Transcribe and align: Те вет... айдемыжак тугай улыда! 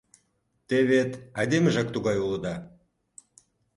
Те 0.67 0.77
вет... 0.89 1.11
айдемыжак 1.39 1.87
тугай 1.91 2.17
улыда! 2.25 2.55